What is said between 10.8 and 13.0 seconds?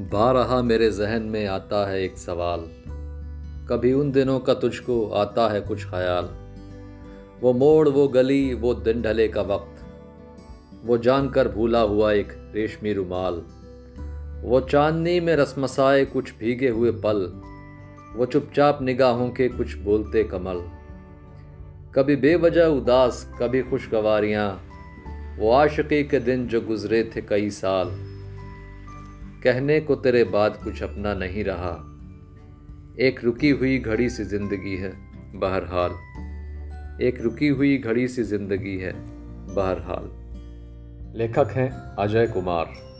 वो जानकर भूला हुआ एक रेशमी